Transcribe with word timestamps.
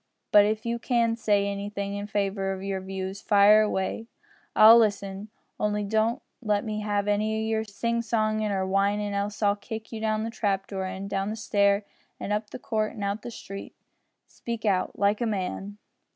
But 0.31 0.45
if 0.45 0.65
you 0.65 0.79
can 0.79 1.15
say 1.15 1.45
anything 1.45 1.93
in 1.93 2.07
favour 2.07 2.53
o' 2.53 2.59
your 2.59 2.81
views, 2.81 3.21
fire 3.21 3.61
away; 3.61 4.07
I'll 4.55 4.79
listen, 4.79 5.29
only 5.59 5.83
don't 5.83 6.23
let 6.41 6.65
me 6.65 6.79
have 6.79 7.07
any 7.07 7.37
o' 7.37 7.47
your 7.47 7.63
sing 7.63 8.01
songin' 8.01 8.49
or 8.51 8.65
whinin', 8.65 9.13
else 9.13 9.43
I'll 9.43 9.55
kick 9.55 9.91
you 9.91 10.01
down 10.01 10.23
the 10.23 10.31
trap 10.31 10.65
door 10.65 10.85
and 10.85 11.07
down 11.07 11.29
the 11.29 11.35
stair 11.35 11.85
an' 12.19 12.31
up 12.31 12.49
the 12.49 12.57
court 12.57 12.93
and 12.93 13.03
out 13.03 13.17
into 13.17 13.27
the 13.27 13.31
street 13.31 13.75
speak 14.25 14.65
out, 14.65 14.97
like 14.97 15.21
a 15.21 15.27
man." 15.27 15.77